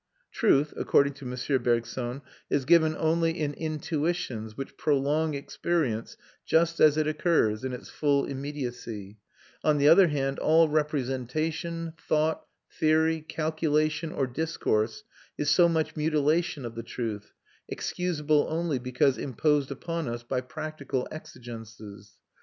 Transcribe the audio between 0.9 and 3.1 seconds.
to M. Bergson, is given